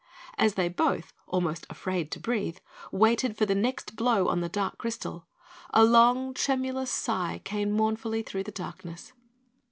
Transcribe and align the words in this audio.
As 0.35 0.55
they 0.55 0.67
both, 0.67 1.13
almost 1.27 1.67
afraid 1.69 2.09
to 2.09 2.19
breathe, 2.19 2.57
waited 2.91 3.37
for 3.37 3.45
the 3.45 3.53
next 3.53 3.95
blow 3.95 4.29
on 4.29 4.41
the 4.41 4.49
dark 4.49 4.79
crystal, 4.79 5.27
a 5.75 5.83
long, 5.83 6.33
tremulous 6.33 6.89
sigh 6.89 7.39
came 7.43 7.69
mournfully 7.71 8.23
through 8.23 8.45
the 8.45 8.51
darkness. 8.51 9.13